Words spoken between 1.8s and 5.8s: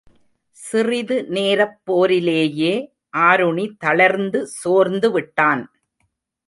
போரிலேயே ஆருணி தளர்ந்து சோர்ந்து விட்டான்.